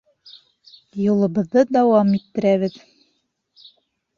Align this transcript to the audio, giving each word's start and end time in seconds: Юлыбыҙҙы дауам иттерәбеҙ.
Юлыбыҙҙы 1.09 1.65
дауам 1.77 2.15
иттерәбеҙ. 2.21 2.81